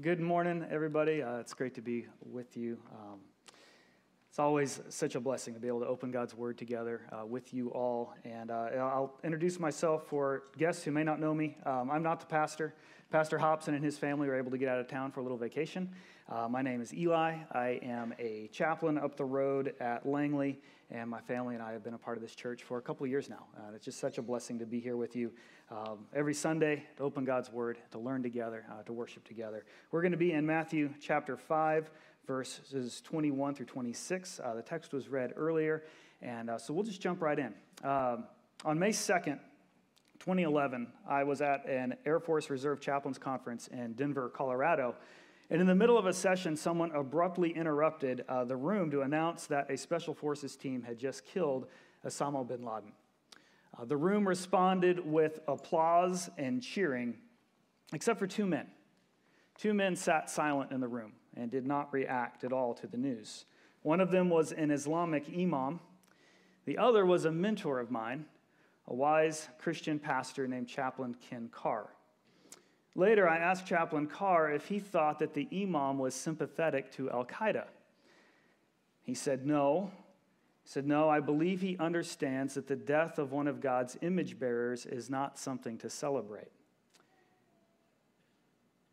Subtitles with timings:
[0.00, 1.22] Good morning, everybody.
[1.22, 2.78] Uh, it's great to be with you.
[2.94, 3.18] Um,
[4.30, 7.52] it's always such a blessing to be able to open God's Word together uh, with
[7.52, 8.14] you all.
[8.24, 11.58] And uh, I'll introduce myself for guests who may not know me.
[11.66, 12.74] Um, I'm not the pastor.
[13.12, 15.36] Pastor Hobson and his family were able to get out of town for a little
[15.36, 15.90] vacation.
[16.30, 17.36] Uh, my name is Eli.
[17.52, 20.58] I am a chaplain up the road at Langley,
[20.90, 23.04] and my family and I have been a part of this church for a couple
[23.04, 23.44] of years now.
[23.54, 25.30] Uh, it's just such a blessing to be here with you
[25.70, 29.66] um, every Sunday to open God's Word, to learn together, uh, to worship together.
[29.90, 31.90] We're going to be in Matthew chapter 5,
[32.26, 34.40] verses 21 through 26.
[34.42, 35.84] Uh, the text was read earlier,
[36.22, 37.52] and uh, so we'll just jump right in.
[37.84, 38.24] Um,
[38.64, 39.38] on May 2nd,
[40.22, 44.94] 2011, I was at an Air Force Reserve Chaplains Conference in Denver, Colorado.
[45.50, 49.48] And in the middle of a session, someone abruptly interrupted uh, the room to announce
[49.48, 51.66] that a Special Forces team had just killed
[52.06, 52.92] Osama bin Laden.
[53.76, 57.16] Uh, the room responded with applause and cheering,
[57.92, 58.68] except for two men.
[59.58, 62.96] Two men sat silent in the room and did not react at all to the
[62.96, 63.44] news.
[63.82, 65.80] One of them was an Islamic imam,
[66.64, 68.26] the other was a mentor of mine
[68.88, 71.88] a wise Christian pastor named Chaplain Ken Carr.
[72.94, 77.24] Later, I asked Chaplain Carr if he thought that the imam was sympathetic to Al
[77.24, 77.66] Qaeda.
[79.02, 79.90] He said no.
[80.62, 84.38] He said, No, I believe he understands that the death of one of God's image
[84.38, 86.52] bearers is not something to celebrate.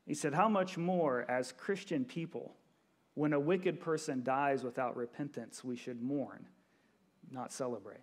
[0.07, 2.55] He said, How much more, as Christian people,
[3.15, 6.47] when a wicked person dies without repentance, we should mourn,
[7.29, 7.99] not celebrate.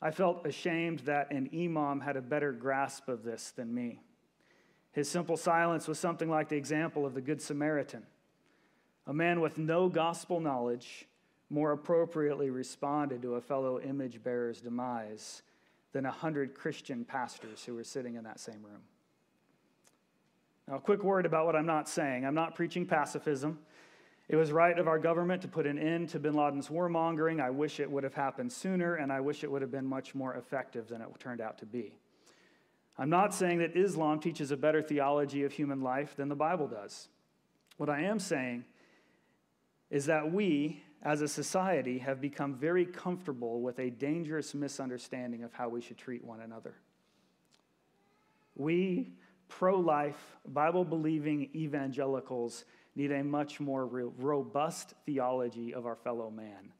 [0.00, 4.00] I felt ashamed that an imam had a better grasp of this than me.
[4.92, 8.04] His simple silence was something like the example of the Good Samaritan,
[9.06, 11.08] a man with no gospel knowledge
[11.50, 15.42] more appropriately responded to a fellow image bearer's demise
[15.92, 18.82] than a hundred Christian pastors who were sitting in that same room.
[20.66, 22.24] Now, a quick word about what I'm not saying.
[22.24, 23.58] I'm not preaching pacifism.
[24.28, 27.42] It was right of our government to put an end to bin Laden's warmongering.
[27.42, 30.14] I wish it would have happened sooner, and I wish it would have been much
[30.14, 31.98] more effective than it turned out to be.
[32.96, 36.68] I'm not saying that Islam teaches a better theology of human life than the Bible
[36.68, 37.08] does.
[37.76, 38.64] What I am saying
[39.90, 45.52] is that we, as a society, have become very comfortable with a dangerous misunderstanding of
[45.52, 46.74] how we should treat one another.
[48.54, 49.12] We,
[49.48, 52.64] pro life, Bible believing evangelicals,
[52.96, 56.72] need a much more robust theology of our fellow man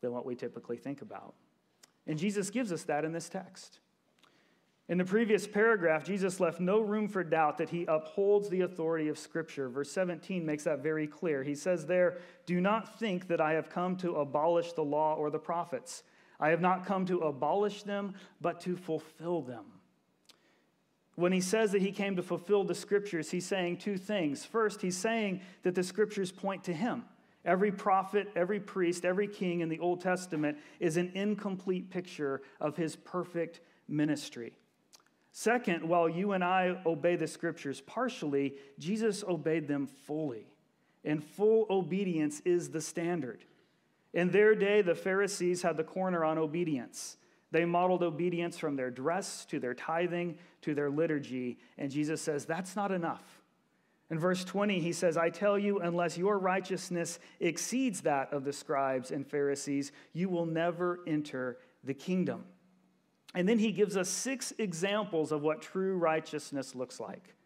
[0.00, 1.34] than what we typically think about.
[2.06, 3.80] And Jesus gives us that in this text.
[4.86, 9.08] In the previous paragraph, Jesus left no room for doubt that he upholds the authority
[9.08, 9.70] of Scripture.
[9.70, 11.42] Verse 17 makes that very clear.
[11.42, 15.30] He says there, Do not think that I have come to abolish the law or
[15.30, 16.02] the prophets.
[16.38, 19.64] I have not come to abolish them, but to fulfill them.
[21.16, 24.44] When he says that he came to fulfill the scriptures, he's saying two things.
[24.44, 27.04] First, he's saying that the scriptures point to him.
[27.44, 32.76] Every prophet, every priest, every king in the Old Testament is an incomplete picture of
[32.76, 34.54] his perfect ministry.
[35.30, 40.46] Second, while you and I obey the scriptures partially, Jesus obeyed them fully.
[41.04, 43.44] And full obedience is the standard.
[44.14, 47.16] In their day, the Pharisees had the corner on obedience.
[47.54, 51.56] They modeled obedience from their dress to their tithing to their liturgy.
[51.78, 53.22] And Jesus says, that's not enough.
[54.10, 58.52] In verse 20, he says, I tell you, unless your righteousness exceeds that of the
[58.52, 62.44] scribes and Pharisees, you will never enter the kingdom.
[63.36, 67.36] And then he gives us six examples of what true righteousness looks like.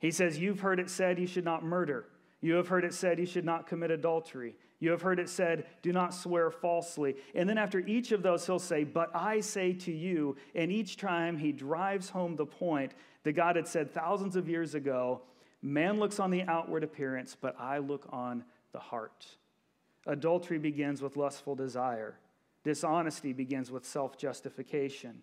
[0.00, 2.04] He says, You've heard it said you should not murder.
[2.42, 4.54] You have heard it said you should not commit adultery.
[4.80, 7.16] You have heard it said, do not swear falsely.
[7.34, 10.36] And then after each of those, he'll say, but I say to you.
[10.54, 12.92] And each time he drives home the point
[13.22, 15.22] that God had said thousands of years ago
[15.62, 19.26] man looks on the outward appearance, but I look on the heart.
[20.06, 22.18] Adultery begins with lustful desire,
[22.64, 25.22] dishonesty begins with self justification.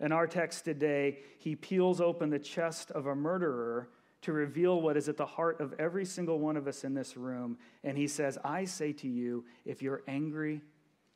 [0.00, 3.90] In our text today, he peels open the chest of a murderer
[4.24, 7.16] to reveal what is at the heart of every single one of us in this
[7.16, 7.58] room.
[7.82, 10.62] And he says, I say to you, if you're angry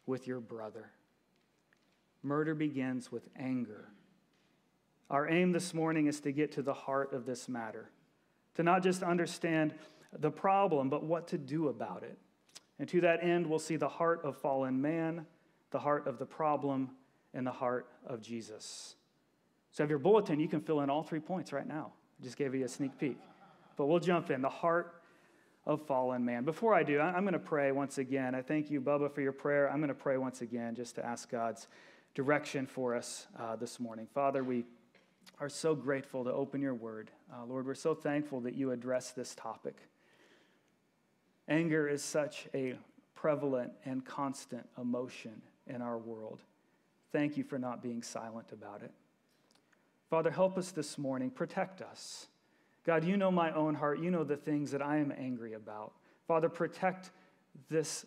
[0.06, 0.90] with your brother,
[2.22, 3.88] murder begins with anger.
[5.08, 7.90] Our aim this morning is to get to the heart of this matter,
[8.56, 9.74] to not just understand
[10.18, 12.18] the problem, but what to do about it.
[12.78, 15.24] And to that end, we'll see the heart of fallen man,
[15.70, 16.90] the heart of the problem,
[17.32, 18.96] and the heart of Jesus.
[19.72, 21.92] So, have your bulletin, you can fill in all three points right now.
[22.22, 23.18] Just gave you a sneak peek.
[23.76, 24.42] But we'll jump in.
[24.42, 24.94] The heart
[25.66, 26.44] of fallen man.
[26.44, 28.34] Before I do, I'm going to pray once again.
[28.34, 29.70] I thank you, Bubba, for your prayer.
[29.70, 31.68] I'm going to pray once again just to ask God's
[32.14, 34.08] direction for us uh, this morning.
[34.12, 34.64] Father, we
[35.40, 37.10] are so grateful to open your word.
[37.32, 39.76] Uh, Lord, we're so thankful that you address this topic.
[41.48, 42.74] Anger is such a
[43.14, 46.40] prevalent and constant emotion in our world.
[47.12, 48.92] Thank you for not being silent about it.
[50.10, 51.30] Father, help us this morning.
[51.30, 52.28] Protect us.
[52.84, 54.00] God, you know my own heart.
[54.00, 55.92] You know the things that I am angry about.
[56.26, 57.10] Father, protect
[57.68, 58.06] this,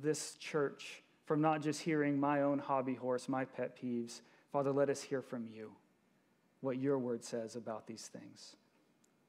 [0.00, 4.22] this church from not just hearing my own hobby horse, my pet peeves.
[4.50, 5.72] Father, let us hear from you
[6.60, 8.56] what your word says about these things.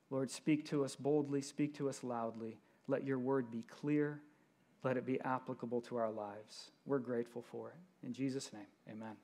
[0.10, 2.58] Lord, speak to us boldly, speak to us loudly.
[2.88, 4.22] Let your word be clear.
[4.84, 6.72] Let it be applicable to our lives.
[6.86, 8.08] We're grateful for it.
[8.08, 9.16] In Jesus' name, amen.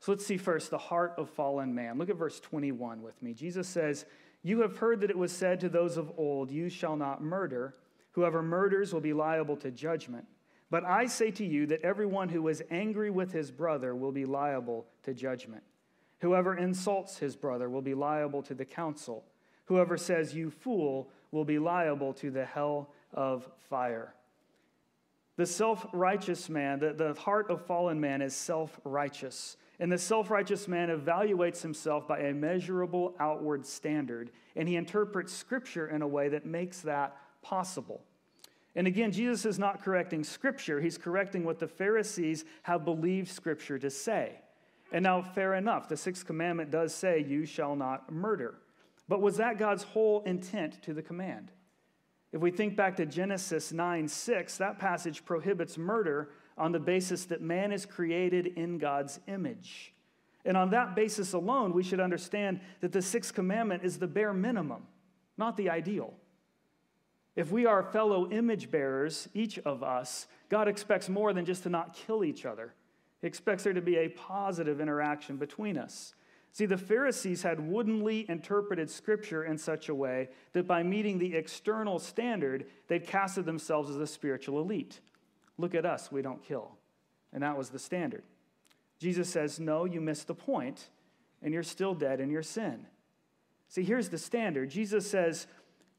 [0.00, 1.98] So let's see first the heart of fallen man.
[1.98, 3.34] Look at verse 21 with me.
[3.34, 4.06] Jesus says,
[4.42, 7.74] You have heard that it was said to those of old, You shall not murder.
[8.12, 10.24] Whoever murders will be liable to judgment.
[10.70, 14.24] But I say to you that everyone who is angry with his brother will be
[14.24, 15.62] liable to judgment.
[16.20, 19.24] Whoever insults his brother will be liable to the council.
[19.66, 24.14] Whoever says, You fool, will be liable to the hell of fire.
[25.36, 29.56] The self righteous man, the, the heart of fallen man, is self righteous.
[29.80, 35.32] And the self righteous man evaluates himself by a measurable outward standard, and he interprets
[35.32, 38.02] Scripture in a way that makes that possible.
[38.76, 43.78] And again, Jesus is not correcting Scripture, he's correcting what the Pharisees have believed Scripture
[43.78, 44.36] to say.
[44.92, 48.56] And now, fair enough, the sixth commandment does say, You shall not murder.
[49.08, 51.52] But was that God's whole intent to the command?
[52.32, 56.30] If we think back to Genesis 9 6, that passage prohibits murder
[56.60, 59.94] on the basis that man is created in God's image.
[60.44, 64.32] And on that basis alone, we should understand that the sixth commandment is the bare
[64.32, 64.86] minimum,
[65.36, 66.14] not the ideal.
[67.36, 71.68] If we are fellow image bearers, each of us, God expects more than just to
[71.68, 72.74] not kill each other.
[73.20, 76.14] He expects there to be a positive interaction between us.
[76.52, 81.36] See, the Pharisees had woodenly interpreted Scripture in such a way that by meeting the
[81.36, 85.00] external standard, they'd casted themselves as a spiritual elite.
[85.60, 86.72] Look at us, we don't kill.
[87.32, 88.22] And that was the standard.
[88.98, 90.88] Jesus says, No, you missed the point,
[91.42, 92.86] and you're still dead in your sin.
[93.68, 95.46] See, here's the standard Jesus says,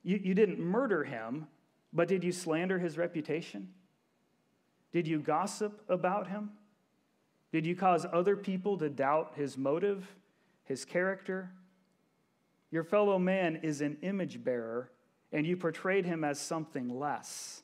[0.03, 1.47] You, you didn't murder him,
[1.93, 3.69] but did you slander his reputation?
[4.91, 6.51] Did you gossip about him?
[7.51, 10.07] Did you cause other people to doubt his motive,
[10.63, 11.51] his character?
[12.71, 14.89] Your fellow man is an image bearer,
[15.31, 17.60] and you portrayed him as something less.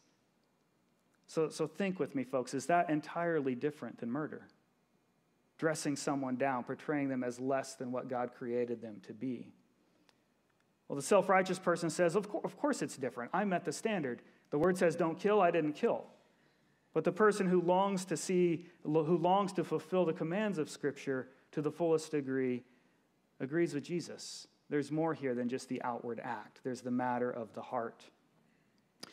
[1.27, 2.53] So, so think with me, folks.
[2.53, 4.47] Is that entirely different than murder?
[5.57, 9.51] Dressing someone down, portraying them as less than what God created them to be.
[10.87, 13.31] Well, the self righteous person says, of, co- of course it's different.
[13.33, 14.21] I met the standard.
[14.51, 16.05] The word says, don't kill, I didn't kill.
[16.93, 21.27] But the person who longs to see, who longs to fulfill the commands of Scripture
[21.51, 22.63] to the fullest degree,
[23.39, 24.47] agrees with Jesus.
[24.69, 28.05] There's more here than just the outward act, there's the matter of the heart.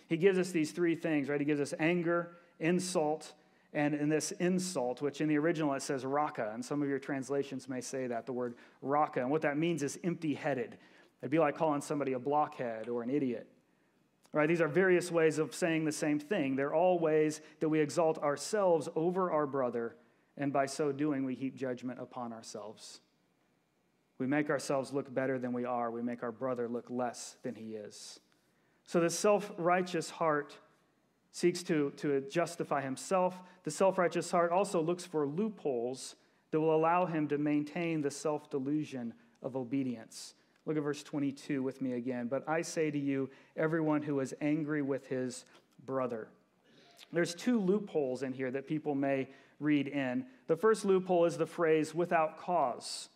[0.07, 1.41] He gives us these three things, right?
[1.41, 3.33] He gives us anger, insult,
[3.73, 7.01] and in this insult, which in the original it says raka, and some of your
[7.01, 9.21] translations may say that, the word raka.
[9.21, 10.79] And what that means is empty headed.
[11.21, 13.49] It'd be like calling somebody a blockhead or an idiot.
[14.33, 14.49] Right?
[14.49, 16.57] These are various ways of saying the same thing.
[16.57, 19.97] They're all ways that we exalt ourselves over our brother,
[20.37, 23.01] and by so doing, we heap judgment upon ourselves.
[24.19, 27.55] We make ourselves look better than we are, we make our brother look less than
[27.55, 28.21] he is.
[28.87, 30.57] So the self righteous heart
[31.33, 33.41] seeks to, to justify himself.
[33.65, 36.17] The self righteous heart also looks for loopholes
[36.51, 40.35] that will allow him to maintain the self delusion of obedience.
[40.67, 42.29] Look at verse 22 with me again.
[42.29, 45.45] But I say to you, everyone who is angry with his
[45.85, 46.29] brother.
[47.13, 49.29] There's two loopholes in here that people may
[49.61, 50.25] read in.
[50.47, 53.09] The first loophole is the phrase without cause.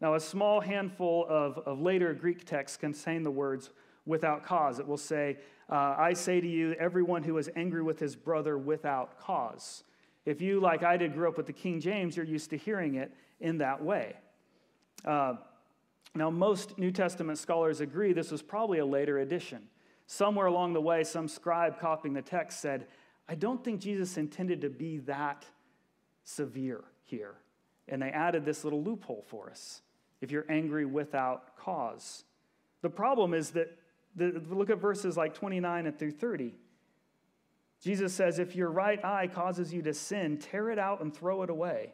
[0.00, 3.70] Now, a small handful of, of later Greek texts contain the words
[4.06, 4.78] without cause.
[4.78, 5.36] It will say,
[5.68, 9.82] uh, I say to you, everyone who is angry with his brother without cause.
[10.24, 12.94] If you, like I did, grew up with the King James, you're used to hearing
[12.94, 14.14] it in that way.
[15.04, 15.34] Uh,
[16.14, 19.68] now, most New Testament scholars agree this was probably a later addition.
[20.06, 22.86] Somewhere along the way, some scribe copying the text said,
[23.28, 25.44] I don't think Jesus intended to be that
[26.24, 27.34] severe here.
[27.88, 29.82] And they added this little loophole for us
[30.20, 32.24] if you're angry without cause.
[32.82, 33.76] The problem is that
[34.16, 36.54] the, look at verses like 29 and through 30.
[37.82, 41.42] Jesus says, If your right eye causes you to sin, tear it out and throw
[41.42, 41.92] it away.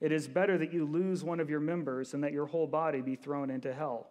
[0.00, 3.00] It is better that you lose one of your members and that your whole body
[3.00, 4.08] be thrown into hell.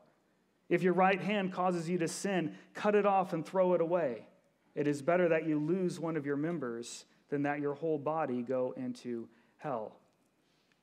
[0.70, 4.26] If your right hand causes you to sin, cut it off and throw it away.
[4.74, 8.42] It is better that you lose one of your members than that your whole body
[8.42, 9.28] go into
[9.58, 9.98] hell.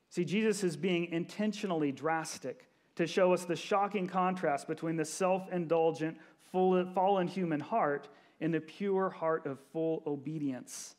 [0.09, 5.51] See, Jesus is being intentionally drastic to show us the shocking contrast between the self
[5.51, 6.17] indulgent,
[6.51, 10.95] fallen human heart in the pure heart of full obedience.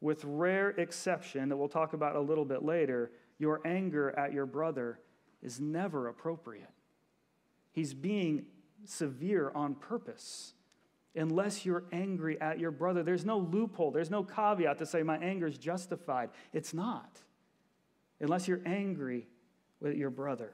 [0.00, 4.46] With rare exception, that we'll talk about a little bit later, your anger at your
[4.46, 4.98] brother
[5.42, 6.70] is never appropriate.
[7.72, 8.46] He's being
[8.84, 10.54] severe on purpose.
[11.14, 15.18] Unless you're angry at your brother, there's no loophole, there's no caveat to say my
[15.18, 16.30] anger is justified.
[16.52, 17.18] It's not.
[18.20, 19.26] Unless you're angry
[19.80, 20.52] with your brother.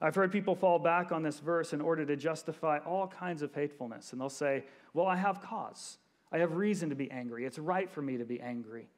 [0.00, 3.54] I've heard people fall back on this verse in order to justify all kinds of
[3.54, 4.12] hatefulness.
[4.12, 4.64] And they'll say,
[4.94, 5.98] Well, I have cause.
[6.32, 7.44] I have reason to be angry.
[7.44, 8.88] It's right for me to be angry.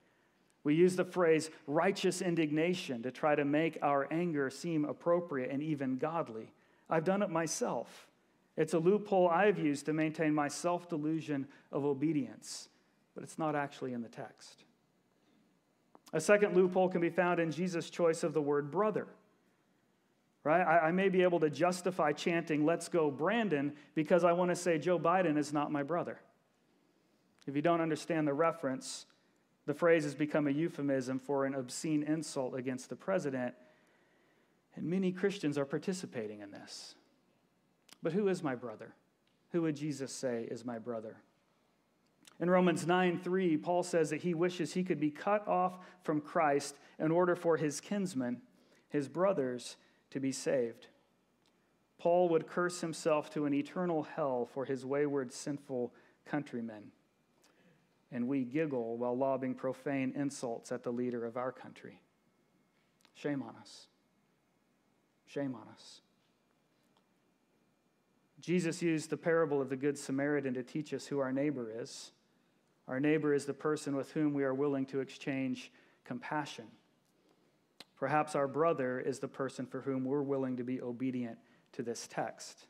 [0.65, 5.63] We use the phrase righteous indignation to try to make our anger seem appropriate and
[5.63, 6.53] even godly.
[6.89, 8.07] I've done it myself.
[8.57, 12.69] It's a loophole I've used to maintain my self delusion of obedience,
[13.15, 14.65] but it's not actually in the text.
[16.13, 19.09] A second loophole can be found in Jesus' choice of the word brother.
[20.45, 20.63] Right?
[20.63, 24.57] I, I may be able to justify chanting, Let's go, Brandon, because I want to
[24.57, 26.19] say Joe Biden is not my brother.
[27.47, 29.07] If you don't understand the reference,
[29.67, 33.55] the phrase has become a euphemism for an obscene insult against the president,
[34.75, 36.95] and many Christians are participating in this.
[38.03, 38.95] But who is my brother?
[39.53, 41.17] Who would Jesus say is my brother?
[42.41, 46.21] In Romans 9 3, Paul says that he wishes he could be cut off from
[46.21, 48.41] Christ in order for his kinsmen,
[48.89, 49.77] his brothers,
[50.13, 50.87] to be saved.
[51.99, 55.93] Paul would curse himself to an eternal hell for his wayward, sinful
[56.27, 56.91] countrymen.
[58.11, 62.01] And we giggle while lobbing profane insults at the leader of our country.
[63.15, 63.87] Shame on us.
[65.27, 66.01] Shame on us.
[68.41, 72.11] Jesus used the parable of the Good Samaritan to teach us who our neighbor is.
[72.89, 75.71] Our neighbor is the person with whom we are willing to exchange
[76.05, 76.67] compassion.
[78.03, 81.39] Perhaps our brother is the person for whom we're willing to be obedient
[81.71, 82.67] to this text.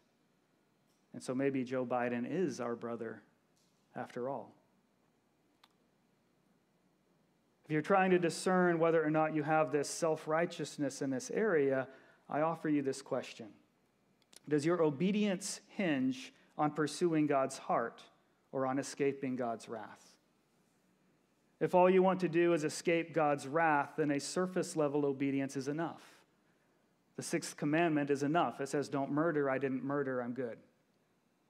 [1.15, 3.23] And so maybe Joe Biden is our brother
[3.97, 4.53] after all.
[7.65, 11.31] If you're trying to discern whether or not you have this self righteousness in this
[11.31, 11.89] area,
[12.29, 13.47] I offer you this question
[14.51, 18.03] Does your obedience hinge on pursuing God's heart
[18.53, 20.12] or on escaping God's wrath?
[21.63, 25.57] If all you want to do is escape God's wrath, then a surface level obedience
[25.57, 26.03] is enough.
[27.15, 28.61] The sixth commandment is enough.
[28.61, 29.49] It says, Don't murder.
[29.49, 30.21] I didn't murder.
[30.21, 30.59] I'm good.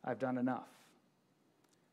[0.05, 0.69] I've done enough.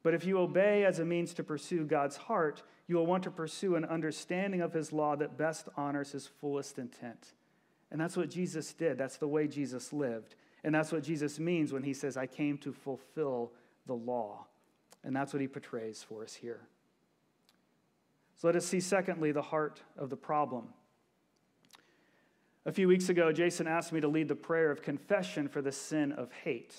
[0.03, 3.31] But if you obey as a means to pursue God's heart, you will want to
[3.31, 7.35] pursue an understanding of his law that best honors his fullest intent.
[7.89, 8.97] And that's what Jesus did.
[8.97, 10.35] That's the way Jesus lived.
[10.65, 13.53] And that's what Jesus means when he says, I came to fulfill
[13.85, 14.47] the law.
[15.05, 16.67] And that's what he portrays for us here.
[18.39, 20.69] So let us see, secondly, the heart of the problem.
[22.65, 25.73] A few weeks ago, Jason asked me to lead the prayer of confession for the
[25.73, 26.73] sin of hate.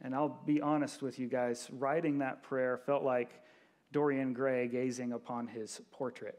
[0.00, 3.42] And I'll be honest with you guys, writing that prayer felt like
[3.90, 6.38] Dorian Gray gazing upon his portrait.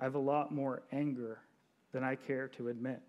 [0.00, 1.40] I have a lot more anger
[1.92, 3.02] than I care to admit.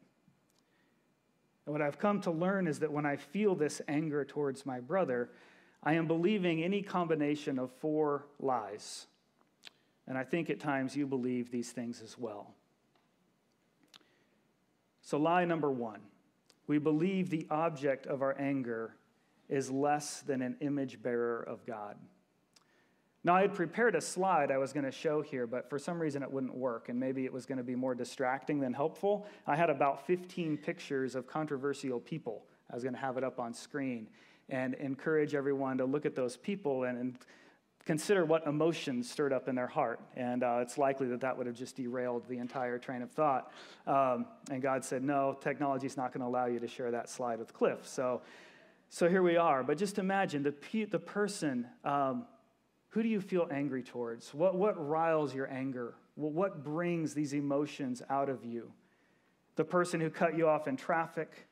[1.66, 4.82] And what I've come to learn is that when I feel this anger towards my
[4.82, 5.30] brother,
[5.84, 9.08] I am believing any combination of four lies.
[10.08, 12.54] And I think at times you believe these things as well.
[15.02, 16.02] So, lie number one
[16.68, 18.96] we believe the object of our anger
[19.48, 21.96] is less than an image bearer of God.
[23.24, 26.00] Now, I had prepared a slide I was going to show here, but for some
[26.00, 29.26] reason it wouldn't work, and maybe it was going to be more distracting than helpful.
[29.48, 32.46] I had about 15 pictures of controversial people.
[32.70, 34.08] I was going to have it up on screen
[34.50, 37.18] and encourage everyone to look at those people and, and
[37.86, 40.00] consider what emotions stirred up in their heart.
[40.16, 43.52] And uh, it's likely that that would have just derailed the entire train of thought.
[43.88, 47.10] Um, and God said, No, technology is not going to allow you to share that
[47.10, 47.88] slide with Cliff.
[47.88, 48.22] So,
[48.90, 49.64] so here we are.
[49.64, 52.26] But just imagine the, pe- the person, um,
[52.90, 54.34] who do you feel angry towards?
[54.34, 55.96] What, what riles your anger?
[56.16, 58.72] What brings these emotions out of you?
[59.56, 61.48] The person who cut you off in traffic,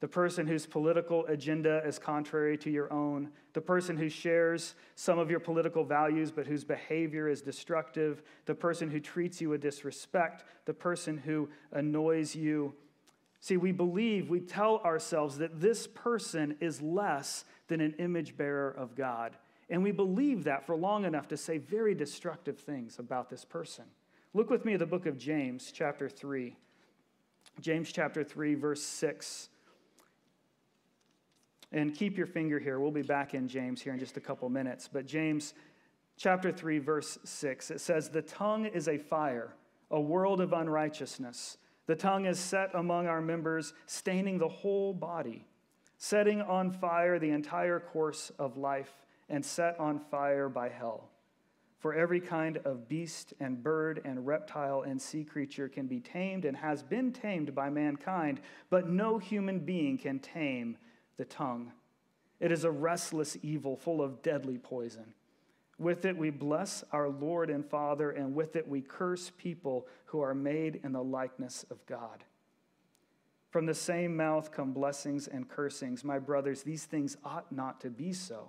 [0.00, 5.18] the person whose political agenda is contrary to your own, the person who shares some
[5.18, 9.60] of your political values but whose behavior is destructive, the person who treats you with
[9.60, 12.74] disrespect, the person who annoys you.
[13.40, 18.70] See, we believe, we tell ourselves that this person is less than an image bearer
[18.70, 19.36] of God.
[19.68, 23.84] And we believe that for long enough to say very destructive things about this person.
[24.32, 26.56] Look with me at the book of James, chapter 3.
[27.60, 29.49] James chapter 3, verse 6
[31.72, 32.80] and keep your finger here.
[32.80, 34.88] We'll be back in James here in just a couple minutes.
[34.92, 35.54] But James
[36.16, 37.70] chapter 3, verse 6.
[37.70, 39.54] It says, The tongue is a fire,
[39.90, 41.56] a world of unrighteousness.
[41.86, 45.44] The tongue is set among our members, staining the whole body,
[45.96, 48.92] setting on fire the entire course of life,
[49.28, 51.08] and set on fire by hell.
[51.78, 56.44] For every kind of beast and bird and reptile and sea creature can be tamed
[56.44, 60.76] and has been tamed by mankind, but no human being can tame
[61.20, 61.70] the tongue.
[62.40, 65.12] It is a restless evil full of deadly poison.
[65.78, 70.22] With it we bless our Lord and Father, and with it we curse people who
[70.22, 72.24] are made in the likeness of God.
[73.50, 76.04] From the same mouth come blessings and cursings.
[76.04, 78.48] My brothers, these things ought not to be so.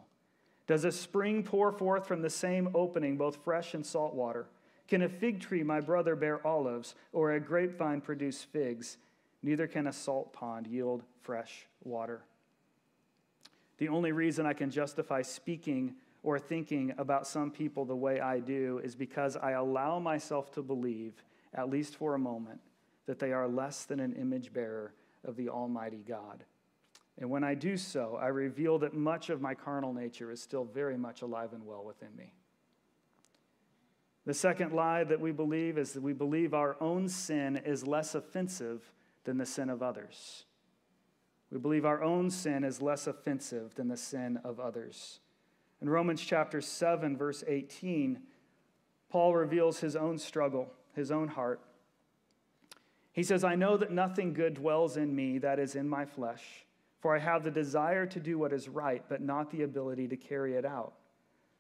[0.66, 4.48] Does a spring pour forth from the same opening both fresh and salt water?
[4.88, 8.96] Can a fig tree, my brother, bear olives, or a grapevine produce figs?
[9.44, 12.22] Neither can a salt pond yield fresh water.
[13.82, 18.40] The only reason I can justify speaking or thinking about some people the way I
[18.40, 21.16] do is because I allow myself to believe,
[21.56, 22.62] at least for a moment,
[23.08, 24.94] that they are less than an image bearer
[25.26, 26.44] of the Almighty God.
[27.18, 30.64] And when I do so, I reveal that much of my carnal nature is still
[30.64, 32.34] very much alive and well within me.
[34.28, 38.14] The second lie that we believe is that we believe our own sin is less
[38.14, 38.92] offensive
[39.24, 40.46] than the sin of others.
[41.52, 45.20] We believe our own sin is less offensive than the sin of others.
[45.82, 48.22] In Romans chapter 7, verse 18,
[49.10, 51.60] Paul reveals his own struggle, his own heart.
[53.12, 56.66] He says, I know that nothing good dwells in me, that is, in my flesh,
[57.02, 60.16] for I have the desire to do what is right, but not the ability to
[60.16, 60.94] carry it out.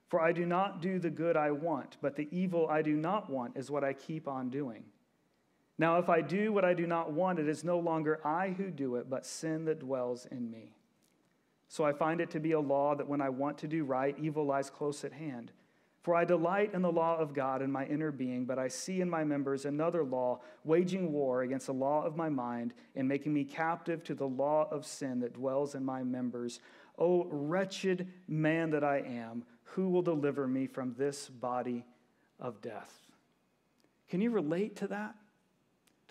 [0.07, 3.29] For I do not do the good I want, but the evil I do not
[3.29, 4.83] want is what I keep on doing.
[5.81, 8.69] Now, if I do what I do not want, it is no longer I who
[8.69, 10.75] do it, but sin that dwells in me.
[11.69, 14.15] So I find it to be a law that when I want to do right,
[14.19, 15.51] evil lies close at hand.
[16.03, 19.01] For I delight in the law of God in my inner being, but I see
[19.01, 23.33] in my members another law, waging war against the law of my mind and making
[23.33, 26.59] me captive to the law of sin that dwells in my members.
[26.99, 31.85] O wretched man that I am, who will deliver me from this body
[32.39, 32.93] of death?
[34.09, 35.15] Can you relate to that?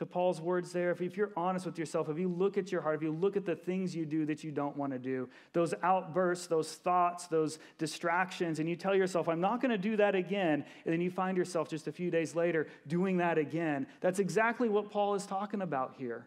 [0.00, 2.96] To Paul's words there, if, you're honest with yourself, if you look at your heart,
[2.96, 5.74] if you look at the things you do that you don't want to do, those
[5.82, 10.14] outbursts, those thoughts, those distractions, and you tell yourself, I'm not going to do that
[10.14, 14.18] again, and then you find yourself just a few days later doing that again, that's
[14.18, 16.26] exactly what Paul is talking about here.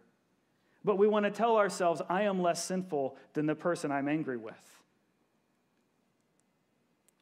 [0.85, 4.37] But we want to tell ourselves, I am less sinful than the person I'm angry
[4.37, 4.53] with.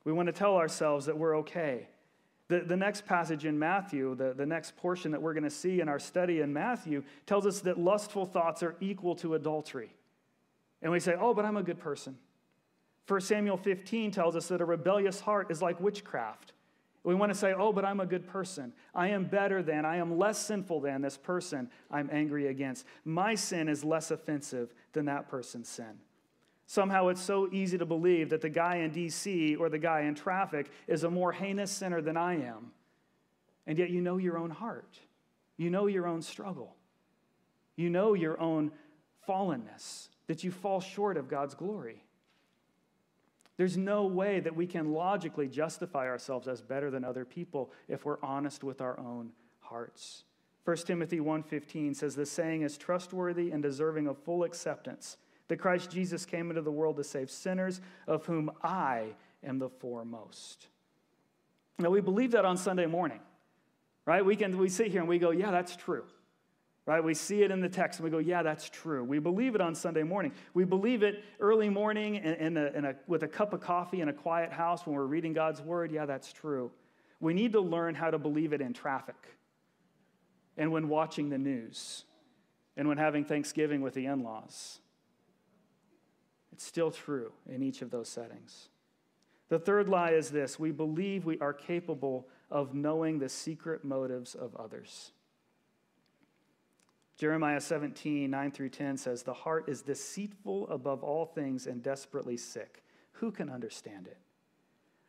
[0.04, 1.88] We want to tell ourselves that we're okay.
[2.52, 5.80] The, the next passage in Matthew, the, the next portion that we're going to see
[5.80, 9.96] in our study in Matthew, tells us that lustful thoughts are equal to adultery.
[10.82, 12.18] And we say, oh, but I'm a good person.
[13.08, 16.52] 1 Samuel 15 tells us that a rebellious heart is like witchcraft.
[17.06, 18.74] We want to say, oh, but I'm a good person.
[18.94, 22.86] I am better than, I am less sinful than this person I'm angry against.
[23.06, 26.00] My sin is less offensive than that person's sin.
[26.72, 30.16] Somehow it's so easy to believe that the guy in DC or the guy in
[30.16, 32.72] traffic is a more heinous sinner than I am.
[33.68, 34.98] And yet you know your own heart.
[35.58, 36.78] You know your own struggle.
[37.76, 38.72] You know your own
[39.28, 42.06] fallenness, that you fall short of God's glory.
[43.58, 48.06] There's no way that we can logically justify ourselves as better than other people if
[48.06, 50.24] we're honest with our own hearts.
[50.64, 55.18] 1 Timothy 1:15 says the saying is trustworthy and deserving of full acceptance
[55.52, 59.08] that Christ Jesus came into the world to save sinners, of whom I
[59.44, 60.68] am the foremost.
[61.78, 63.20] Now, we believe that on Sunday morning,
[64.06, 64.24] right?
[64.24, 66.06] We, can, we sit here and we go, yeah, that's true.
[66.86, 67.04] Right?
[67.04, 69.04] We see it in the text and we go, yeah, that's true.
[69.04, 70.32] We believe it on Sunday morning.
[70.54, 74.00] We believe it early morning in, in a, in a, with a cup of coffee
[74.00, 75.92] in a quiet house when we're reading God's word.
[75.92, 76.72] Yeah, that's true.
[77.20, 79.18] We need to learn how to believe it in traffic
[80.56, 82.06] and when watching the news
[82.78, 84.80] and when having Thanksgiving with the in laws
[86.62, 88.70] it's still true in each of those settings.
[89.50, 94.36] The third lie is this we believe we are capable of knowing the secret motives
[94.36, 95.12] of others.
[97.18, 102.38] Jeremiah 17, 9 through 10 says, The heart is deceitful above all things and desperately
[102.38, 102.84] sick.
[103.14, 104.20] Who can understand it?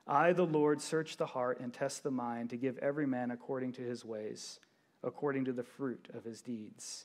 [0.07, 3.73] I, the Lord, search the heart and test the mind to give every man according
[3.73, 4.59] to his ways,
[5.03, 7.05] according to the fruit of his deeds.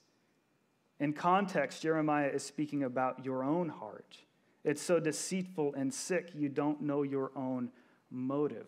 [1.01, 4.17] In context, Jeremiah is speaking about your own heart.
[4.67, 7.69] It's so deceitful and sick, you don't know your own
[8.11, 8.67] motive.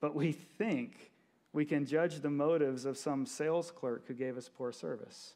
[0.00, 1.12] But we think
[1.54, 5.32] we can judge the motives of some sales clerk who gave us poor service.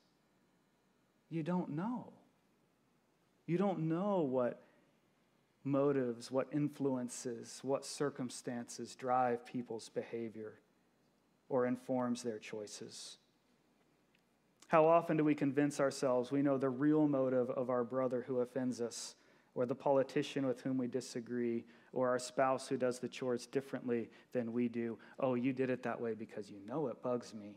[1.30, 2.12] You don't know.
[3.46, 4.60] You don't know what
[5.64, 10.52] motives, what influences, what circumstances drive people's behavior
[11.48, 13.16] or informs their choices.
[14.68, 18.40] How often do we convince ourselves we know the real motive of our brother who
[18.40, 19.14] offends us,
[19.54, 24.08] or the politician with whom we disagree, or our spouse who does the chores differently
[24.32, 24.98] than we do?
[25.18, 27.56] Oh, you did it that way because you know it bugs me.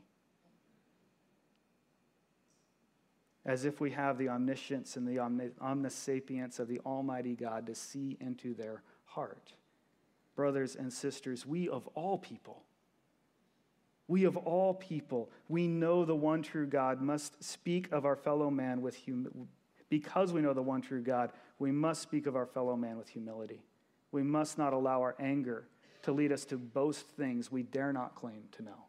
[3.46, 8.18] As if we have the omniscience and the omnisapience of the Almighty God to see
[8.22, 9.54] into their heart.
[10.36, 12.64] Brothers and sisters, we of all people
[14.08, 18.50] we of all people, we know the one true God, must speak of our fellow
[18.50, 19.48] man with hum-
[19.90, 23.10] because we know the one true God, we must speak of our fellow man with
[23.10, 23.64] humility.
[24.12, 25.68] We must not allow our anger
[26.04, 28.86] to lead us to boast things we dare not claim to know.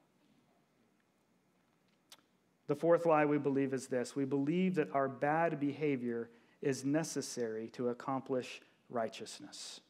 [2.66, 6.30] The fourth lie we believe is this we believe that our bad behavior
[6.62, 9.80] is necessary to accomplish righteousness.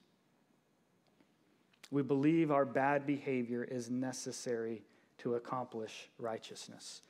[1.91, 4.83] We believe our bad behavior is necessary
[5.19, 7.03] to accomplish righteousness.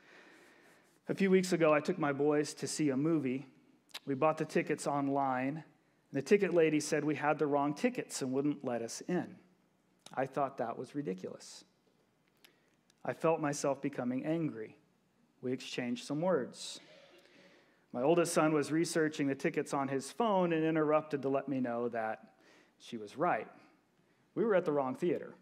[1.09, 3.47] A few weeks ago, I took my boys to see a movie.
[4.07, 5.57] We bought the tickets online.
[5.57, 5.65] And
[6.13, 9.37] the ticket lady said we had the wrong tickets and wouldn't let us in.
[10.15, 11.65] I thought that was ridiculous.
[13.05, 14.77] I felt myself becoming angry.
[15.43, 16.81] We exchanged some words.
[17.93, 21.61] My oldest son was researching the tickets on his phone and interrupted to let me
[21.61, 22.35] know that
[22.79, 23.47] she was right.
[24.35, 25.35] We were at the wrong theater.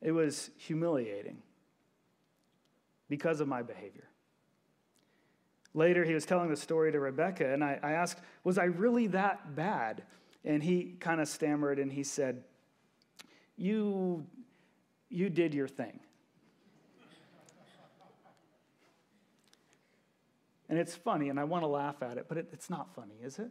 [0.00, 1.38] It was humiliating
[3.08, 4.08] because of my behavior.
[5.74, 9.08] Later, he was telling the story to Rebecca, and I, I asked, Was I really
[9.08, 10.04] that bad?
[10.44, 12.44] And he kind of stammered and he said,
[13.56, 14.24] You,
[15.08, 15.98] you did your thing.
[20.68, 23.14] And it's funny, and I want to laugh at it, but it, it's not funny,
[23.22, 23.50] is it?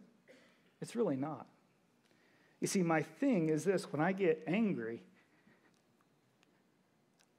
[0.82, 1.46] It's really not.
[2.60, 5.04] You see, my thing is this when I get angry,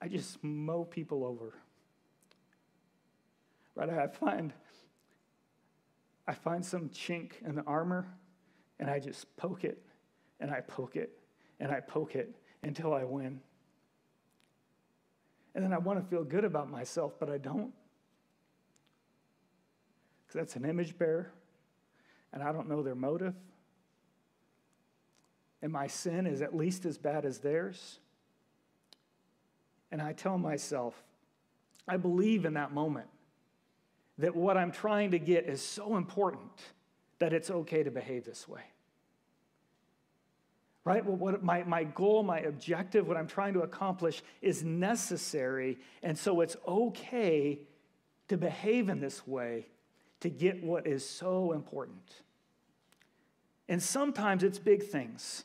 [0.01, 1.55] I just mow people over.
[3.75, 3.88] Right?
[3.88, 4.53] I find
[6.26, 8.06] I find some chink in the armor
[8.78, 9.82] and I just poke it
[10.40, 11.18] and I poke it
[11.60, 13.40] and I poke it until I win.
[15.54, 17.72] And then I want to feel good about myself, but I don't.
[20.26, 21.30] Because that's an image bearer,
[22.32, 23.34] and I don't know their motive.
[25.62, 28.00] And my sin is at least as bad as theirs.
[29.92, 31.00] And I tell myself,
[31.87, 33.06] I believe in that moment
[34.18, 36.50] that what I'm trying to get is so important
[37.18, 38.62] that it's okay to behave this way.
[40.85, 41.05] Right?
[41.05, 45.79] Well, what my, my goal, my objective, what I'm trying to accomplish is necessary.
[46.03, 47.61] And so it's okay
[48.29, 49.66] to behave in this way
[50.20, 52.22] to get what is so important.
[53.68, 55.44] And sometimes it's big things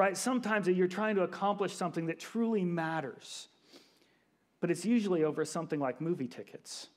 [0.00, 0.16] right?
[0.16, 3.48] Sometimes you're trying to accomplish something that truly matters,
[4.60, 6.88] but it's usually over something like movie tickets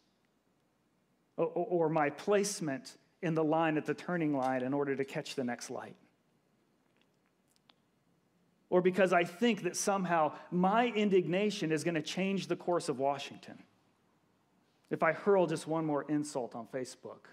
[1.38, 5.44] or, my placement in the line at the turning line in order to catch the
[5.44, 5.96] next light.
[8.70, 13.00] Or because I think that somehow my indignation is going to change the course of
[13.00, 13.58] Washington.
[14.90, 17.28] If I hurl just one more insult on Facebook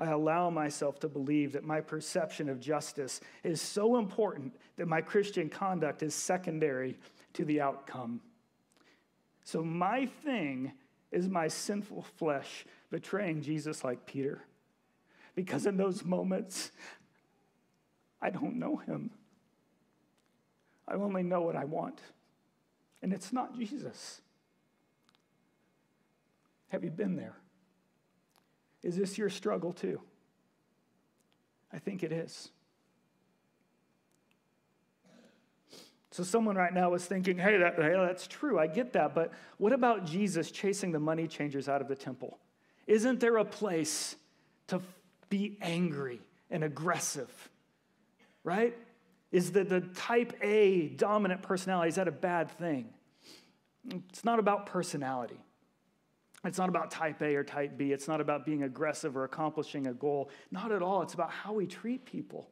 [0.00, 5.02] I allow myself to believe that my perception of justice is so important that my
[5.02, 6.96] Christian conduct is secondary
[7.34, 8.22] to the outcome.
[9.44, 10.72] So, my thing
[11.10, 14.42] is my sinful flesh betraying Jesus like Peter.
[15.34, 16.70] Because in those moments,
[18.20, 19.10] I don't know him.
[20.86, 22.00] I only know what I want,
[23.00, 24.20] and it's not Jesus.
[26.68, 27.36] Have you been there?
[28.82, 30.00] Is this your struggle too?
[31.72, 32.50] I think it is.
[36.12, 38.58] So, someone right now is thinking, hey, that, hey, that's true.
[38.58, 39.14] I get that.
[39.14, 42.38] But what about Jesus chasing the money changers out of the temple?
[42.86, 44.16] Isn't there a place
[44.68, 44.80] to
[45.28, 46.20] be angry
[46.50, 47.30] and aggressive?
[48.42, 48.76] Right?
[49.30, 52.88] Is the, the type A dominant personality, is that a bad thing?
[54.08, 55.38] It's not about personality.
[56.44, 57.92] It's not about type A or type B.
[57.92, 60.30] It's not about being aggressive or accomplishing a goal.
[60.50, 61.02] Not at all.
[61.02, 62.48] It's about how we treat people.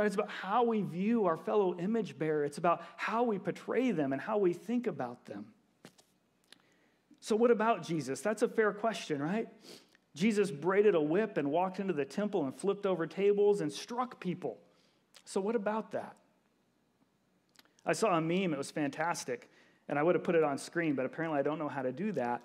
[0.00, 0.06] Right?
[0.06, 2.42] It's about how we view our fellow image bearer.
[2.42, 5.44] It's about how we portray them and how we think about them.
[7.20, 8.22] So, what about Jesus?
[8.22, 9.46] That's a fair question, right?
[10.14, 14.18] Jesus braided a whip and walked into the temple and flipped over tables and struck
[14.20, 14.56] people.
[15.26, 16.16] So, what about that?
[17.84, 19.50] I saw a meme, it was fantastic,
[19.86, 21.92] and I would have put it on screen, but apparently I don't know how to
[21.92, 22.40] do that.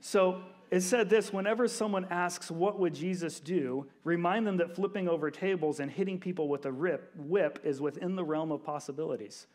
[0.00, 3.86] So it said this whenever someone asks, What would Jesus do?
[4.04, 8.16] remind them that flipping over tables and hitting people with a rip, whip is within
[8.16, 9.46] the realm of possibilities.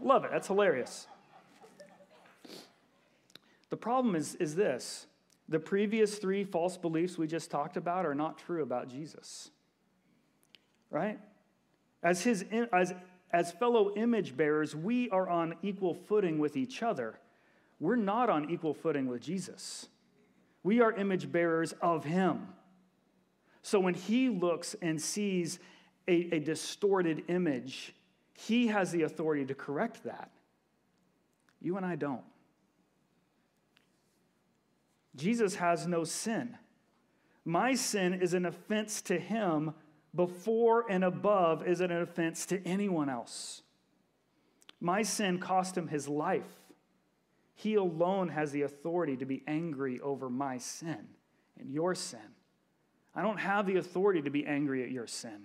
[0.00, 0.30] Love it.
[0.30, 1.06] That's hilarious.
[3.70, 5.06] The problem is, is this
[5.48, 9.50] the previous three false beliefs we just talked about are not true about Jesus.
[10.90, 11.18] Right?
[12.02, 12.94] As, his, as,
[13.32, 17.18] as fellow image bearers, we are on equal footing with each other.
[17.82, 19.88] We're not on equal footing with Jesus.
[20.62, 22.46] We are image bearers of him.
[23.62, 25.58] So when he looks and sees
[26.06, 27.92] a, a distorted image,
[28.34, 30.30] he has the authority to correct that.
[31.60, 32.22] You and I don't.
[35.16, 36.56] Jesus has no sin.
[37.44, 39.74] My sin is an offense to him
[40.14, 43.62] before and above is an offense to anyone else.
[44.80, 46.61] My sin cost him his life.
[47.62, 51.06] He alone has the authority to be angry over my sin
[51.60, 52.34] and your sin.
[53.14, 55.44] I don't have the authority to be angry at your sin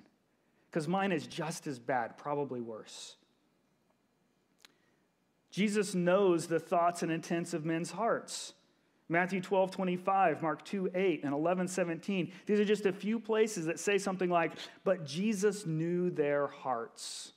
[0.68, 3.18] because mine is just as bad, probably worse.
[5.52, 8.54] Jesus knows the thoughts and intents of men's hearts.
[9.10, 12.32] Matthew 12, 25, Mark 2, 8, and 11, 17.
[12.48, 14.54] These are just a few places that say something like,
[14.84, 17.34] But Jesus knew their hearts.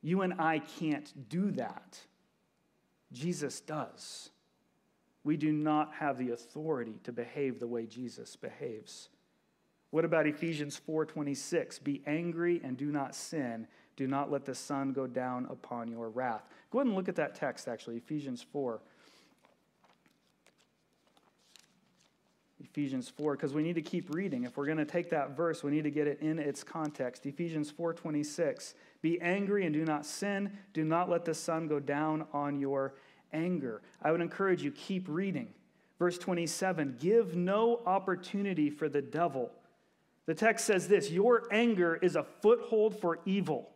[0.00, 1.98] You and I can't do that.
[3.14, 4.30] Jesus does.
[5.22, 9.08] We do not have the authority to behave the way Jesus behaves.
[9.90, 11.78] What about Ephesians 4:26?
[11.78, 13.66] Be angry and do not sin.
[13.96, 16.46] Do not let the sun go down upon your wrath.
[16.70, 18.82] Go ahead and look at that text actually, Ephesians 4.
[22.58, 24.42] Ephesians 4 because we need to keep reading.
[24.42, 27.24] If we're going to take that verse, we need to get it in its context.
[27.24, 28.74] Ephesians 4:26.
[29.00, 30.58] Be angry and do not sin.
[30.72, 32.94] Do not let the sun go down on your
[33.34, 33.82] anger.
[34.02, 35.48] I would encourage you keep reading.
[35.98, 36.96] Verse 27.
[37.00, 39.50] Give no opportunity for the devil.
[40.26, 43.68] The text says this, your anger is a foothold for evil.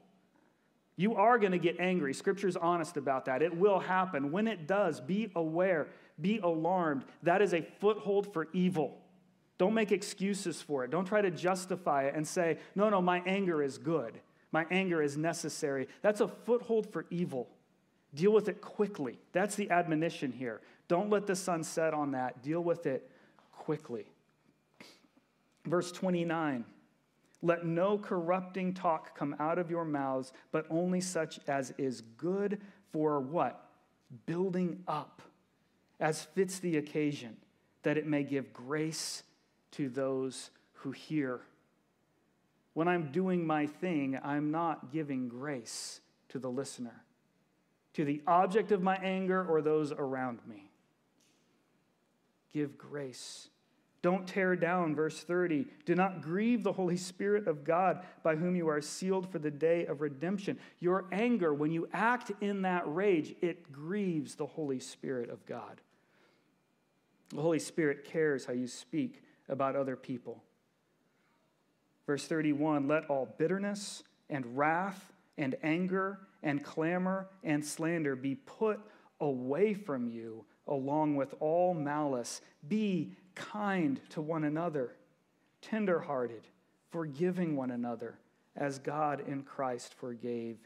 [0.97, 2.15] You are going to get angry.
[2.15, 3.43] Scripture's honest about that.
[3.43, 4.33] It will happen.
[4.33, 5.89] When it does, be aware
[6.21, 7.05] be alarmed.
[7.23, 8.99] That is a foothold for evil.
[9.57, 10.91] Don't make excuses for it.
[10.91, 14.21] Don't try to justify it and say, no, no, my anger is good.
[14.53, 15.89] My anger is necessary.
[16.03, 17.49] That's a foothold for evil.
[18.19, 19.17] Deal with it quickly.
[19.31, 20.61] That's the admonition here.
[20.89, 22.43] Don't let the sun set on that.
[22.43, 23.09] Deal with it
[23.53, 24.07] quickly.
[25.65, 26.65] Verse 29
[27.43, 32.61] Let no corrupting talk come out of your mouths, but only such as is good
[32.93, 33.69] for what?
[34.27, 35.23] Building up
[36.01, 37.37] as fits the occasion,
[37.85, 39.23] that it may give grace
[39.73, 41.43] to those who hear.
[42.75, 46.01] When I'm doing my thing, I'm not giving grace
[46.31, 47.05] to the listener,
[47.95, 50.71] to the object of my anger or those around me.
[52.53, 53.49] Give grace.
[54.01, 55.67] Don't tear down, verse 30.
[55.85, 59.51] Do not grieve the Holy Spirit of God by whom you are sealed for the
[59.51, 60.59] day of redemption.
[60.79, 65.81] Your anger, when you act in that rage, it grieves the Holy Spirit of God.
[67.31, 70.43] The Holy Spirit cares how you speak about other people.
[72.07, 78.81] Verse 31 Let all bitterness and wrath and anger and clamor and slander be put
[79.21, 82.41] away from you, along with all malice.
[82.69, 84.97] Be kind to one another,
[85.63, 86.43] tenderhearted,
[86.91, 88.19] forgiving one another,
[88.57, 90.59] as God in Christ forgave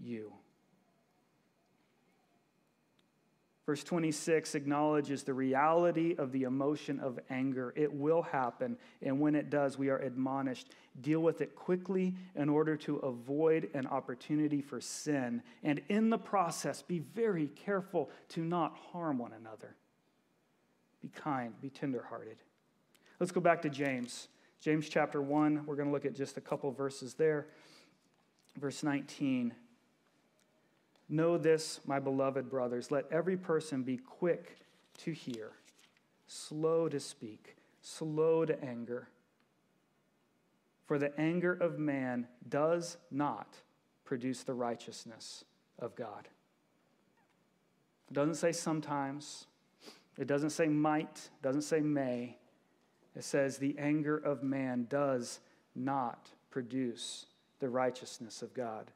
[0.00, 0.32] you.
[3.66, 7.74] Verse 26 acknowledges the reality of the emotion of anger.
[7.76, 10.70] It will happen, and when it does, we are admonished.
[11.00, 15.42] Deal with it quickly in order to avoid an opportunity for sin.
[15.64, 19.74] And in the process, be very careful to not harm one another.
[21.02, 22.36] Be kind, be tenderhearted.
[23.18, 24.28] Let's go back to James.
[24.60, 27.48] James chapter 1, we're going to look at just a couple verses there.
[28.56, 29.52] Verse 19.
[31.08, 32.90] Know this, my beloved brothers.
[32.90, 34.58] Let every person be quick
[34.98, 35.52] to hear,
[36.26, 39.08] slow to speak, slow to anger.
[40.86, 43.56] For the anger of man does not
[44.04, 45.44] produce the righteousness
[45.78, 46.28] of God.
[48.10, 49.46] It doesn't say sometimes,
[50.16, 52.38] it doesn't say might, it doesn't say may.
[53.16, 55.40] It says the anger of man does
[55.74, 57.26] not produce
[57.58, 58.90] the righteousness of God.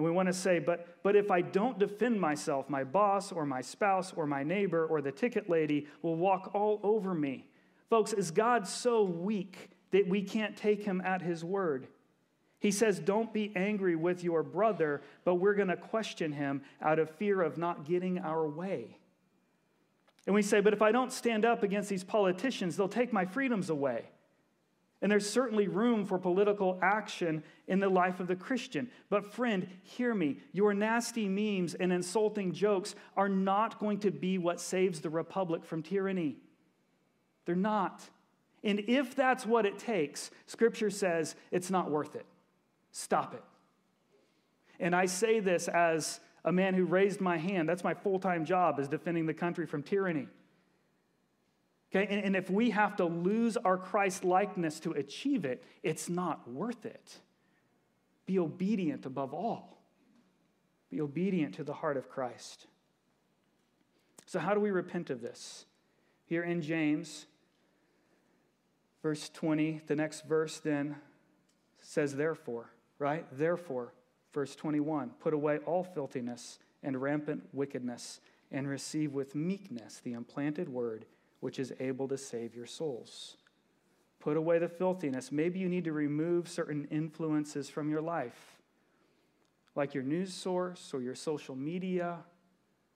[0.00, 3.44] And we want to say, but, but if I don't defend myself, my boss or
[3.44, 7.50] my spouse or my neighbor or the ticket lady will walk all over me.
[7.90, 11.86] Folks, is God so weak that we can't take him at his word?
[12.60, 16.98] He says, Don't be angry with your brother, but we're going to question him out
[16.98, 18.96] of fear of not getting our way.
[20.24, 23.26] And we say, but if I don't stand up against these politicians, they'll take my
[23.26, 24.06] freedoms away.
[25.02, 28.90] And there's certainly room for political action in the life of the Christian.
[29.08, 30.38] But, friend, hear me.
[30.52, 35.64] Your nasty memes and insulting jokes are not going to be what saves the republic
[35.64, 36.36] from tyranny.
[37.46, 38.02] They're not.
[38.62, 42.26] And if that's what it takes, Scripture says it's not worth it.
[42.92, 43.42] Stop it.
[44.78, 47.68] And I say this as a man who raised my hand.
[47.68, 50.28] That's my full time job, is defending the country from tyranny.
[51.92, 56.08] Okay, and, and if we have to lose our Christ likeness to achieve it, it's
[56.08, 57.18] not worth it.
[58.26, 59.82] Be obedient above all.
[60.88, 62.66] Be obedient to the heart of Christ.
[64.26, 65.64] So, how do we repent of this?
[66.26, 67.26] Here in James,
[69.02, 70.94] verse 20, the next verse then
[71.80, 73.26] says, therefore, right?
[73.32, 73.94] Therefore,
[74.32, 78.20] verse 21, put away all filthiness and rampant wickedness,
[78.52, 81.04] and receive with meekness the implanted word
[81.40, 83.36] which is able to save your souls.
[84.20, 85.32] Put away the filthiness.
[85.32, 88.58] Maybe you need to remove certain influences from your life,
[89.74, 92.18] like your news source or your social media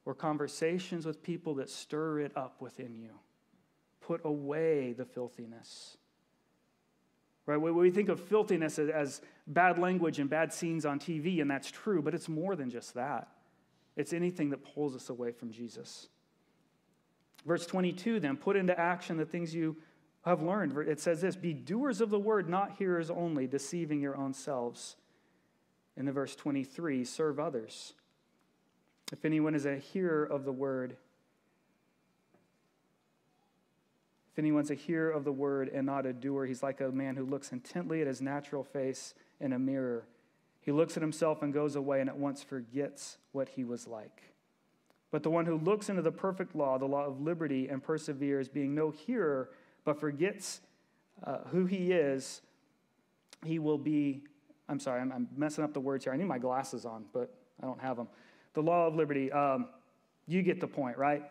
[0.04, 3.10] or conversations with people that stir it up within you.
[4.00, 5.96] Put away the filthiness.
[7.46, 7.56] Right?
[7.56, 12.02] We think of filthiness as bad language and bad scenes on TV, and that's true,
[12.02, 13.28] but it's more than just that.
[13.96, 16.08] It's anything that pulls us away from Jesus.
[17.46, 19.76] Verse 22 then, put into action the things you
[20.24, 20.76] have learned.
[20.88, 24.96] It says this Be doers of the word, not hearers only, deceiving your own selves.
[25.96, 27.94] In the verse 23, serve others.
[29.12, 30.96] If anyone is a hearer of the word,
[34.32, 37.14] if anyone's a hearer of the word and not a doer, he's like a man
[37.14, 40.08] who looks intently at his natural face in a mirror.
[40.60, 44.33] He looks at himself and goes away and at once forgets what he was like.
[45.14, 48.48] But the one who looks into the perfect law, the law of liberty, and perseveres,
[48.48, 49.48] being no hearer,
[49.84, 50.60] but forgets
[51.22, 52.42] uh, who he is,
[53.44, 54.24] he will be.
[54.68, 56.12] I'm sorry, I'm, I'm, messing up the words here.
[56.12, 58.08] I need my glasses on, but I don't have them.
[58.54, 59.68] The law of liberty, um,
[60.26, 61.22] you get the point, right?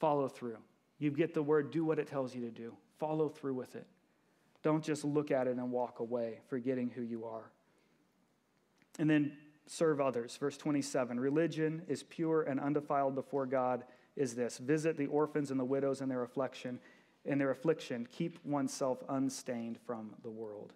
[0.00, 0.56] Follow through.
[0.98, 2.72] You get the word, do what it tells you to do.
[2.98, 3.86] Follow through with it.
[4.62, 7.50] Don't just look at it and walk away, forgetting who you are.
[8.98, 9.36] And then
[9.68, 10.36] serve others.
[10.36, 13.84] Verse 27 Religion is pure and undefiled before God,
[14.16, 16.78] is this visit the orphans and the widows in their affliction.
[17.24, 20.72] In their affliction, keep oneself unstained from the world.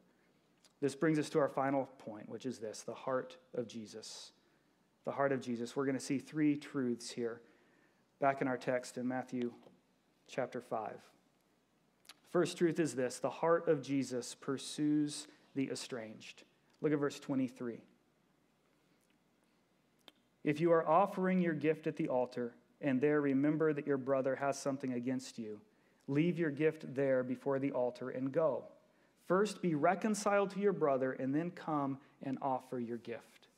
[0.81, 4.33] This brings us to our final point, which is this the heart of Jesus.
[5.05, 5.74] The heart of Jesus.
[5.74, 7.40] We're going to see three truths here
[8.20, 9.52] back in our text in Matthew
[10.28, 10.92] chapter 5.
[12.31, 16.44] First truth is this the heart of Jesus pursues the estranged.
[16.81, 17.81] Look at verse 23.
[20.44, 24.37] If you are offering your gift at the altar and there remember that your brother
[24.37, 25.61] has something against you,
[26.09, 28.64] leave your gift there before the altar and go.
[29.28, 33.48] First be reconciled to your brother and then come and offer your gift.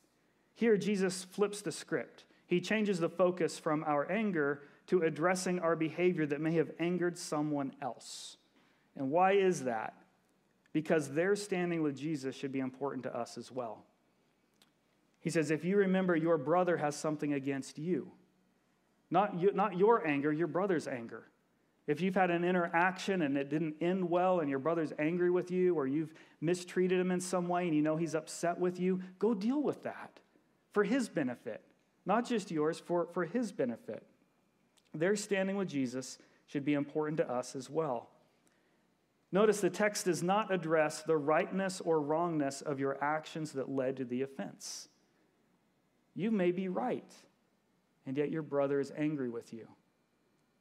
[0.55, 2.25] Here, Jesus flips the script.
[2.47, 7.19] He changes the focus from our anger to addressing our behavior that may have angered
[7.19, 8.37] someone else.
[8.95, 9.95] And why is that?
[10.73, 13.85] Because their standing with Jesus should be important to us as well.
[15.25, 18.13] He says, if you remember your brother has something against you,
[19.11, 21.25] not, you, not your anger, your brother's anger.
[21.87, 25.51] If you've had an interaction and it didn't end well and your brother's angry with
[25.51, 29.01] you or you've mistreated him in some way and you know he's upset with you,
[29.19, 30.21] go deal with that
[30.73, 31.63] for his benefit,
[32.05, 34.03] not just yours, for, for his benefit.
[34.93, 38.11] Their standing with Jesus should be important to us as well.
[39.33, 43.97] Notice the text does not address the rightness or wrongness of your actions that led
[43.97, 44.89] to the offense.
[46.15, 47.13] You may be right,
[48.07, 49.67] and yet your brother is angry with you.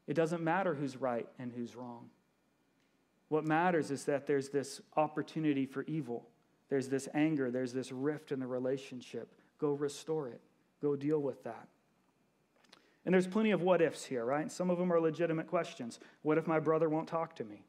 [0.07, 2.09] It doesn't matter who's right and who's wrong.
[3.29, 6.27] What matters is that there's this opportunity for evil.
[6.69, 7.51] There's this anger.
[7.51, 9.33] There's this rift in the relationship.
[9.59, 10.41] Go restore it.
[10.81, 11.67] Go deal with that.
[13.05, 14.51] And there's plenty of what ifs here, right?
[14.51, 15.99] Some of them are legitimate questions.
[16.21, 17.63] What if my brother won't talk to me?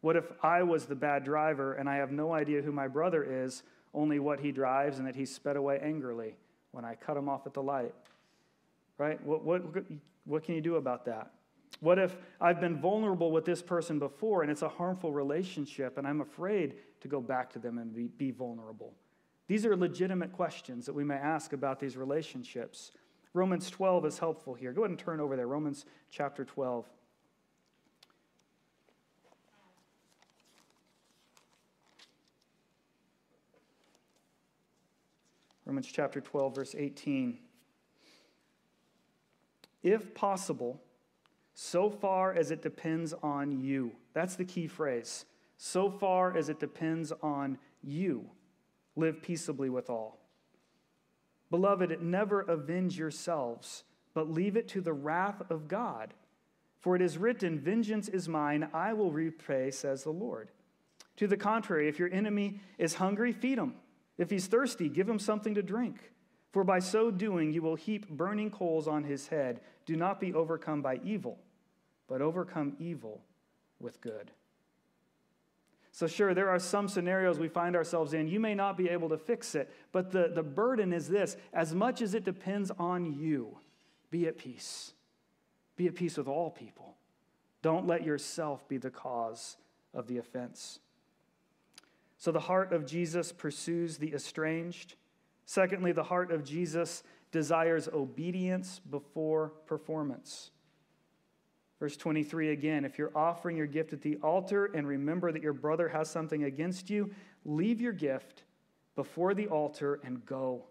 [0.00, 3.24] What if I was the bad driver and I have no idea who my brother
[3.24, 3.62] is,
[3.94, 6.36] only what he drives and that he's sped away angrily?
[6.74, 7.94] When I cut them off at the light?
[8.98, 9.24] Right?
[9.24, 9.62] What, what,
[10.24, 11.30] what can you do about that?
[11.80, 16.06] What if I've been vulnerable with this person before and it's a harmful relationship and
[16.06, 18.94] I'm afraid to go back to them and be, be vulnerable?
[19.46, 22.92] These are legitimate questions that we may ask about these relationships.
[23.34, 24.72] Romans 12 is helpful here.
[24.72, 25.46] Go ahead and turn over there.
[25.46, 26.88] Romans chapter 12.
[35.74, 37.36] Romans chapter 12, verse 18.
[39.82, 40.80] If possible,
[41.52, 43.90] so far as it depends on you.
[44.12, 45.24] That's the key phrase.
[45.56, 48.30] So far as it depends on you,
[48.94, 50.20] live peaceably with all.
[51.50, 53.82] Beloved, never avenge yourselves,
[54.14, 56.14] but leave it to the wrath of God.
[56.78, 60.52] For it is written, Vengeance is mine, I will repay, says the Lord.
[61.16, 63.74] To the contrary, if your enemy is hungry, feed him.
[64.18, 66.12] If he's thirsty, give him something to drink.
[66.52, 69.60] For by so doing, you will heap burning coals on his head.
[69.86, 71.38] Do not be overcome by evil,
[72.08, 73.22] but overcome evil
[73.80, 74.30] with good.
[75.90, 78.26] So, sure, there are some scenarios we find ourselves in.
[78.26, 81.74] You may not be able to fix it, but the, the burden is this as
[81.74, 83.58] much as it depends on you,
[84.10, 84.92] be at peace.
[85.76, 86.96] Be at peace with all people.
[87.62, 89.56] Don't let yourself be the cause
[89.92, 90.80] of the offense.
[92.24, 94.94] So, the heart of Jesus pursues the estranged.
[95.44, 97.02] Secondly, the heart of Jesus
[97.32, 100.50] desires obedience before performance.
[101.78, 105.52] Verse 23 again, if you're offering your gift at the altar and remember that your
[105.52, 107.10] brother has something against you,
[107.44, 108.44] leave your gift
[108.96, 110.64] before the altar and go.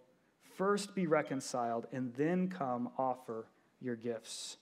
[0.55, 3.45] First be reconciled and then come offer
[3.79, 4.57] your gifts.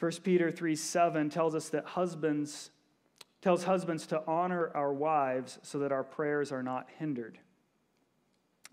[0.00, 2.72] 1 Peter 3 7 tells us that husbands
[3.44, 7.38] tells husbands to honor our wives so that our prayers are not hindered.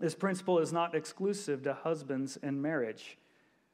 [0.00, 3.18] This principle is not exclusive to husbands in marriage.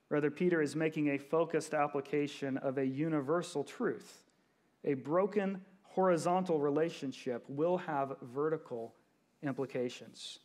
[0.09, 4.24] Rather, Peter is making a focused application of a universal truth.
[4.84, 8.92] A broken horizontal relationship will have vertical
[9.44, 10.40] implications.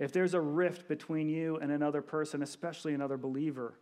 [0.00, 3.78] If there's a rift between you and another person, especially another believer,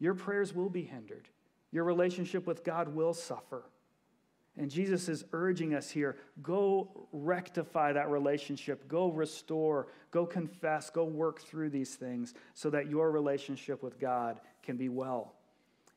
[0.00, 1.28] your prayers will be hindered.
[1.70, 3.62] Your relationship with God will suffer.
[4.56, 11.04] And Jesus is urging us here go rectify that relationship, go restore, go confess, go
[11.04, 15.34] work through these things so that your relationship with God can be well.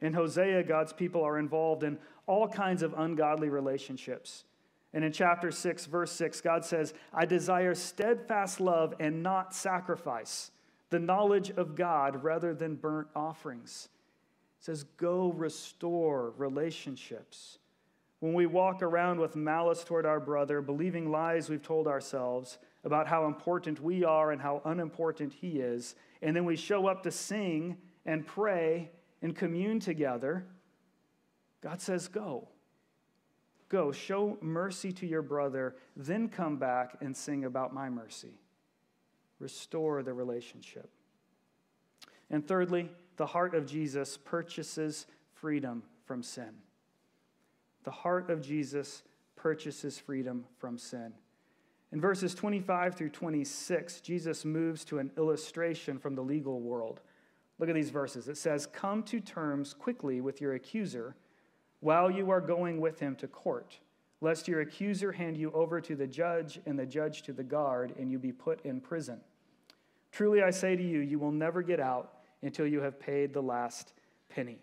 [0.02, 4.44] In Hosea, God's people are involved in all kinds of ungodly relationships.
[4.94, 10.52] And in chapter 6, verse 6, God says, I desire steadfast love and not sacrifice,
[10.90, 13.90] the knowledge of God rather than burnt offerings.
[14.60, 17.60] It says, Go restore relationships.
[18.20, 23.08] When we walk around with malice toward our brother, believing lies we've told ourselves about
[23.08, 27.12] how important we are and how unimportant he is, and then we show up to
[27.12, 28.90] sing and pray
[29.22, 30.48] and commune together,
[31.62, 32.48] God says, Go.
[33.70, 38.40] Go, show mercy to your brother, then come back and sing about my mercy.
[39.40, 40.90] Restore the relationship.
[42.30, 46.54] And thirdly, the heart of Jesus purchases freedom from sin.
[47.88, 49.04] The heart of Jesus
[49.38, 51.14] purchases freedom from sin.
[51.94, 57.00] In verses 25 through 26, Jesus moves to an illustration from the legal world.
[57.60, 58.28] Look at these verses.
[58.28, 61.16] It says, Come to terms quickly with your accuser
[61.80, 63.80] while you are going with him to court,
[64.20, 67.94] lest your accuser hand you over to the judge and the judge to the guard,
[67.98, 69.22] and you be put in prison.
[70.12, 73.42] Truly I say to you, you will never get out until you have paid the
[73.42, 73.94] last
[74.28, 74.60] penny.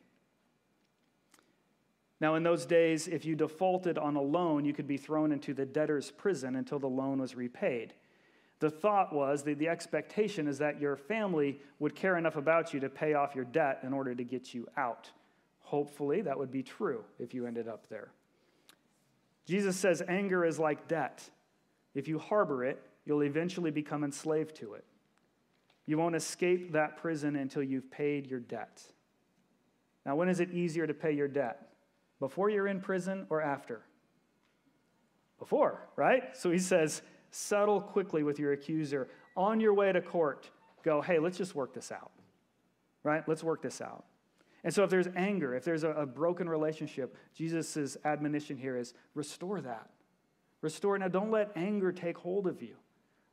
[2.25, 5.53] Now, in those days, if you defaulted on a loan, you could be thrown into
[5.53, 7.93] the debtor's prison until the loan was repaid.
[8.61, 12.81] The thought was that the expectation is that your family would care enough about you
[12.81, 15.11] to pay off your debt in order to get you out.
[15.59, 18.09] Hopefully, that would be true if you ended up there.
[19.45, 21.29] Jesus says anger is like debt.
[21.95, 24.87] If you harbor it, you'll eventually become enslaved to it.
[25.85, 28.83] You won't escape that prison until you've paid your debt.
[30.07, 31.69] Now, when is it easier to pay your debt?
[32.21, 33.83] Before you're in prison or after?
[35.39, 36.37] Before, right?
[36.37, 39.09] So he says, settle quickly with your accuser.
[39.37, 40.49] On your way to court,
[40.83, 42.13] go, hey, let's just work this out,
[43.03, 43.29] right?
[43.29, 44.05] Let's work this out.
[44.63, 48.95] And so if there's anger, if there's a, a broken relationship, Jesus' admonition here is
[49.15, 49.91] restore that.
[50.63, 50.97] Restore.
[50.99, 52.77] Now, don't let anger take hold of you.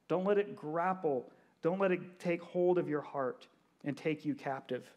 [0.09, 1.31] Don't let it grapple.
[1.61, 3.47] Don't let it take hold of your heart
[3.85, 4.91] and take you captive.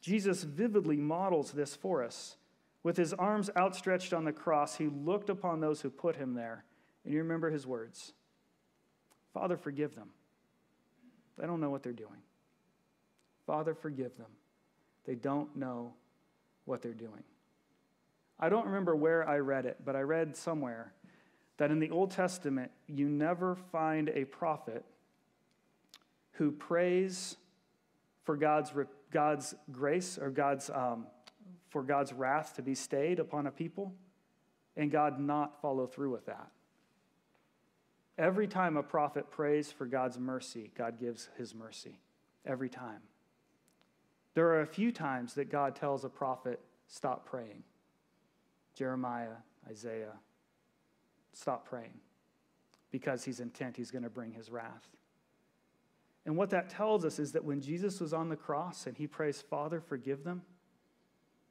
[0.00, 2.36] Jesus vividly models this for us.
[2.82, 6.64] With his arms outstretched on the cross, he looked upon those who put him there.
[7.04, 8.12] And you remember his words
[9.32, 10.10] Father, forgive them.
[11.38, 12.20] They don't know what they're doing.
[13.46, 14.30] Father, forgive them.
[15.06, 15.94] They don't know
[16.64, 17.24] what they're doing.
[18.38, 20.92] I don't remember where I read it, but I read somewhere
[21.56, 24.84] that in the Old Testament, you never find a prophet
[26.32, 27.36] who prays
[28.24, 28.72] for God's,
[29.10, 31.06] God's grace or God's um,
[31.72, 33.94] for God's wrath to be stayed upon a people
[34.76, 36.50] and God not follow through with that.
[38.18, 41.98] Every time a prophet prays for God's mercy, God gives his mercy.
[42.44, 43.00] Every time.
[44.34, 47.62] There are a few times that God tells a prophet, stop praying.
[48.74, 49.36] Jeremiah,
[49.68, 50.14] Isaiah,
[51.32, 52.00] stop praying
[52.90, 54.88] because he's intent he's going to bring his wrath.
[56.26, 59.06] And what that tells us is that when Jesus was on the cross and he
[59.06, 60.42] prays, Father, forgive them,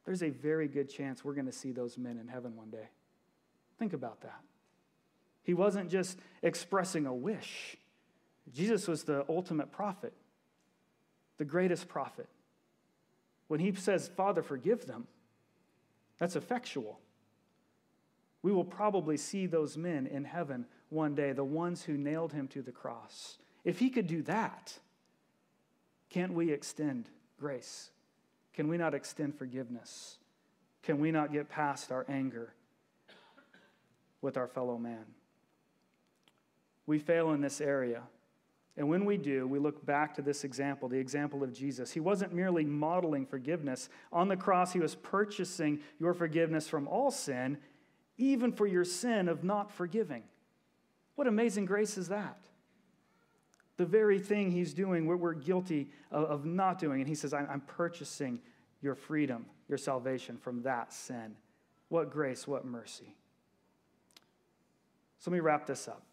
[0.04, 2.88] there's a very good chance we're going to see those men in heaven one day.
[3.78, 4.40] Think about that.
[5.42, 7.76] He wasn't just expressing a wish,
[8.52, 10.12] Jesus was the ultimate prophet,
[11.38, 12.28] the greatest prophet.
[13.48, 15.06] When he says, Father, forgive them,
[16.18, 16.98] that's effectual.
[18.42, 22.48] We will probably see those men in heaven one day, the ones who nailed him
[22.48, 23.38] to the cross.
[23.64, 24.78] If he could do that,
[26.10, 27.90] can't we extend grace?
[28.54, 30.18] Can we not extend forgiveness?
[30.82, 32.52] Can we not get past our anger
[34.20, 35.04] with our fellow man?
[36.86, 38.02] We fail in this area.
[38.76, 41.92] And when we do, we look back to this example, the example of Jesus.
[41.92, 43.88] He wasn't merely modeling forgiveness.
[44.12, 47.58] On the cross, he was purchasing your forgiveness from all sin,
[48.16, 50.22] even for your sin of not forgiving.
[51.16, 52.38] What amazing grace is that?
[53.82, 57.00] The very thing he's doing, what we're guilty of, of not doing.
[57.00, 58.38] And he says, I'm, I'm purchasing
[58.80, 61.34] your freedom, your salvation from that sin.
[61.88, 63.16] What grace, what mercy.
[65.18, 66.04] So let me wrap this up.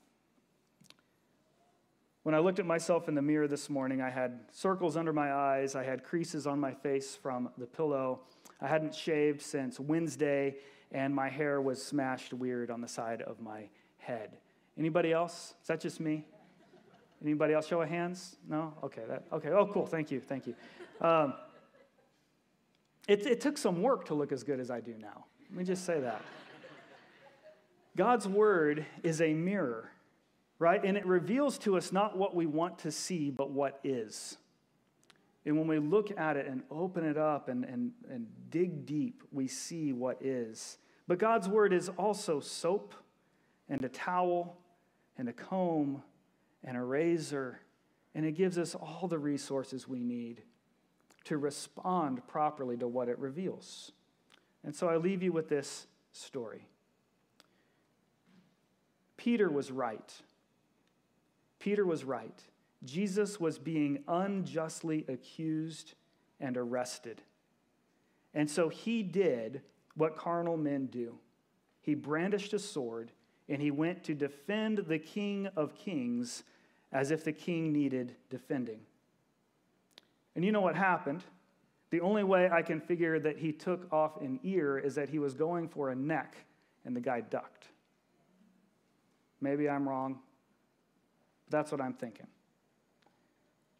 [2.24, 5.32] When I looked at myself in the mirror this morning, I had circles under my
[5.32, 8.22] eyes, I had creases on my face from the pillow.
[8.60, 10.56] I hadn't shaved since Wednesday,
[10.92, 14.38] and my hair was smashed weird on the side of my head.
[14.76, 15.54] Anybody else?
[15.62, 16.26] Is that just me?
[17.22, 18.38] Anybody else show of hands?
[18.48, 18.74] No?
[18.84, 19.04] Okay.
[19.08, 19.50] That, okay.
[19.50, 19.86] Oh, cool.
[19.86, 20.22] Thank you.
[20.22, 20.56] Thank you.
[21.02, 21.34] Um,
[23.08, 25.26] it, it took some work to look as good as I do now.
[25.50, 26.22] Let me just say that.
[27.98, 29.92] God's word is a mirror,
[30.60, 30.82] right?
[30.84, 34.38] And it reveals to us not what we want to see, but what is.
[35.46, 39.24] And when we look at it and open it up and, and, and dig deep,
[39.32, 40.78] we see what is.
[41.08, 42.94] But God's word is also soap
[43.68, 44.58] and a towel
[45.18, 46.04] and a comb
[46.64, 47.60] and a razor,
[48.16, 50.42] and it gives us all the resources we need
[51.26, 53.92] to respond properly to what it reveals.
[54.64, 56.68] And so I leave you with this story.
[59.18, 60.14] Peter was right.
[61.60, 62.44] Peter was right.
[62.86, 65.94] Jesus was being unjustly accused
[66.40, 67.22] and arrested.
[68.34, 69.62] And so he did
[69.96, 71.20] what carnal men do
[71.82, 73.12] he brandished a sword
[73.50, 76.44] and he went to defend the King of Kings
[76.92, 78.80] as if the king needed defending.
[80.36, 81.24] And you know what happened?
[81.92, 85.20] The only way I can figure that he took off an ear is that he
[85.20, 86.36] was going for a neck
[86.86, 87.68] and the guy ducked.
[89.42, 90.20] Maybe I'm wrong.
[91.50, 92.28] That's what I'm thinking.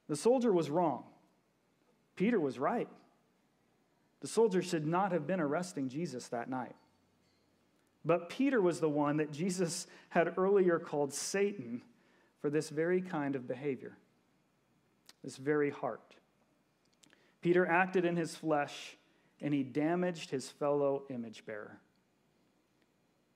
[0.08, 1.04] The soldier was wrong.
[2.16, 2.90] Peter was right.
[4.22, 6.76] The soldier should not have been arresting Jesus that night.
[8.06, 11.82] But Peter was the one that Jesus had earlier called Satan
[12.40, 13.98] for this very kind of behavior,
[15.24, 16.16] this very heart.
[17.42, 18.98] Peter acted in his flesh
[19.42, 21.80] and he damaged his fellow image bearer.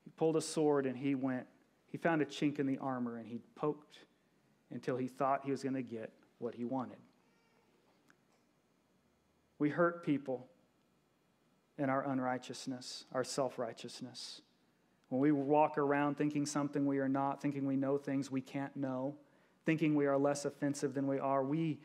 [0.03, 1.45] He pulled a sword and he went,
[1.89, 3.99] he found a chink in the armor and he poked
[4.71, 6.97] until he thought he was going to get what he wanted.
[9.59, 10.47] We hurt people
[11.77, 14.41] in our unrighteousness, our self righteousness.
[15.13, 18.75] When we walk around thinking something we are not, thinking we know things we can't
[18.75, 19.13] know,
[19.63, 21.77] thinking we are less offensive than we are, we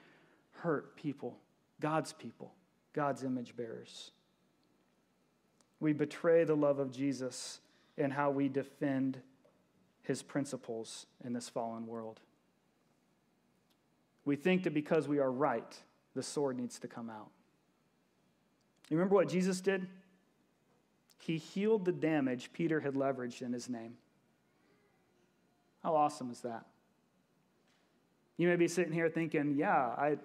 [0.53, 1.37] hurt people,
[1.79, 2.55] God's people,
[2.95, 4.13] God's image bearers.
[5.79, 7.61] We betray the love of Jesus
[7.99, 9.21] in how we defend
[10.01, 12.21] his principles in this fallen world.
[14.25, 15.77] We think that because we are right,
[16.15, 17.29] the sword needs to come out.
[18.89, 19.87] You remember what Jesus did?
[21.19, 23.95] He healed the damage Peter had leveraged in his name.
[25.83, 26.67] How awesome is that?
[28.37, 30.17] You may be sitting here thinking, yeah, I,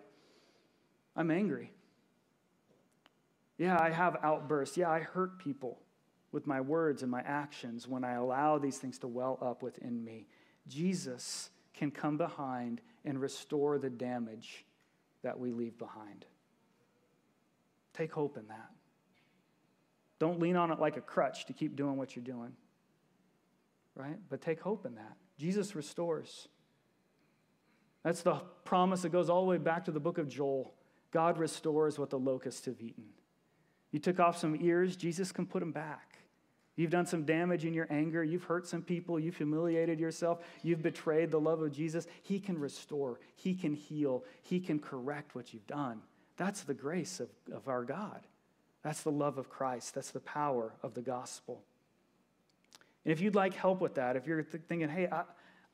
[1.16, 1.72] I'm angry.
[3.58, 4.78] Yeah, I have outbursts.
[4.78, 5.80] Yeah, I hurt people
[6.32, 10.04] with my words and my actions when I allow these things to well up within
[10.04, 10.28] me.
[10.68, 14.66] Jesus can come behind and restore the damage
[15.24, 16.26] that we leave behind.
[17.94, 18.73] Take hope in that.
[20.24, 22.54] Don't lean on it like a crutch to keep doing what you're doing.
[23.94, 24.16] Right?
[24.30, 25.18] But take hope in that.
[25.38, 26.48] Jesus restores.
[28.04, 30.76] That's the promise that goes all the way back to the book of Joel.
[31.12, 33.04] God restores what the locusts have eaten.
[33.92, 36.16] You took off some ears, Jesus can put them back.
[36.78, 38.24] You've done some damage in your anger.
[38.24, 39.20] You've hurt some people.
[39.20, 40.40] You've humiliated yourself.
[40.62, 42.08] You've betrayed the love of Jesus.
[42.22, 43.20] He can restore.
[43.36, 44.24] He can heal.
[44.42, 46.00] He can correct what you've done.
[46.38, 48.22] That's the grace of, of our God.
[48.84, 49.96] That's the love of Christ.
[49.96, 51.64] That's the power of the gospel.
[53.06, 55.24] And if you'd like help with that, if you're th- thinking, hey, I,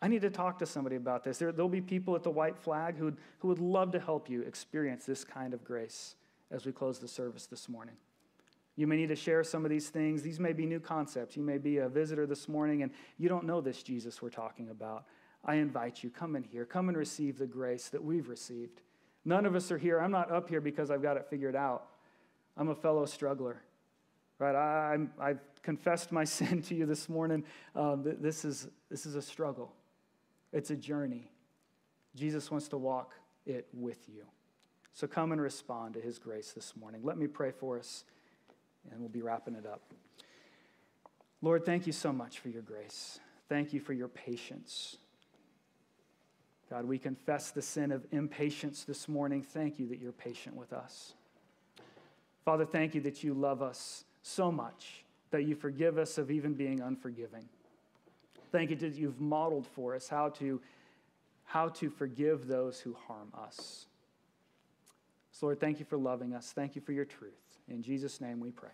[0.01, 2.57] I need to talk to somebody about this, there, will be people at the white
[2.57, 6.15] flag who who would love to help you experience this kind of grace
[6.51, 7.95] as we close the service this morning.
[8.75, 10.21] You may need to share some of these things.
[10.21, 11.35] These may be new concepts.
[11.35, 14.69] You may be a visitor this morning and you don't know this Jesus we're talking
[14.69, 15.03] about.
[15.43, 16.65] I invite you, come in here.
[16.65, 18.81] Come and receive the grace that we've received.
[19.25, 19.99] None of us are here.
[19.99, 21.87] I'm not up here because I've got it figured out.
[22.59, 23.61] I'm a fellow struggler.
[24.37, 24.55] Right?
[24.55, 27.45] I, have confessed my sin to you this morning.
[27.75, 29.73] Um, this, is, this is a struggle,
[30.51, 31.31] it's a journey.
[32.15, 33.13] Jesus wants to walk
[33.45, 34.25] it with you.
[34.93, 37.01] So come and respond to his grace this morning.
[37.03, 38.03] Let me pray for us
[38.91, 39.93] and we'll be wrapping it up.
[41.41, 43.19] Lord, thank you so much for your grace.
[43.47, 44.97] Thank you for your patience.
[46.69, 49.43] God, we confess the sin of impatience this morning.
[49.43, 51.13] Thank you that you're patient with us.
[52.49, 56.55] Father, thank you that you love us so much that you forgive us of even
[56.55, 57.47] being unforgiving.
[58.51, 60.59] Thank you that you've modeled for us how to,
[61.43, 63.85] how to forgive those who harm us.
[65.31, 66.51] So, Lord, thank you for loving us.
[66.51, 67.59] Thank you for your truth.
[67.67, 68.71] In Jesus' name we pray.